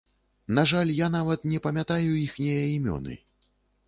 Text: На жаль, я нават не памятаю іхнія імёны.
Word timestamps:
На 0.59 0.61
жаль, 0.69 0.93
я 0.99 1.09
нават 1.15 1.43
не 1.51 1.59
памятаю 1.65 2.15
іхнія 2.21 2.65
імёны. 2.77 3.13